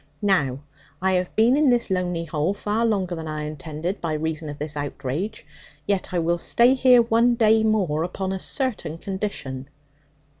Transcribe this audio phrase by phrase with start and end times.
[0.23, 0.61] Now,
[0.99, 4.57] I have been in this lonely hole far longer than I intended, by reason of
[4.57, 5.45] this outrage;
[5.85, 9.69] yet I will stay here one day more upon a certain condition.'